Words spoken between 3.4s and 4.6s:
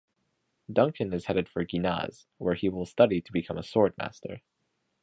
a swordmaster.